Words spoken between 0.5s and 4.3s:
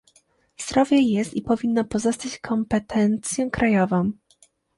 Zdrowie jest i powinno pozostać kompetencją krajową